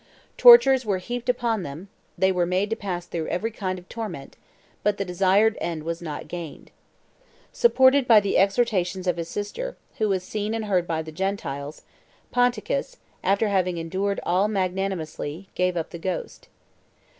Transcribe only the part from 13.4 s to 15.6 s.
having endured all magnanimously,